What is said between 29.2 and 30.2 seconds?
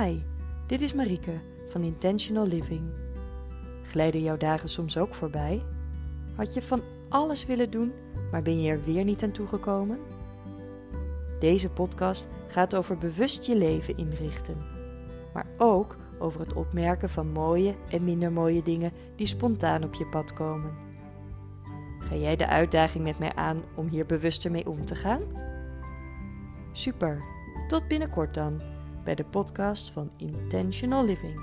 podcast van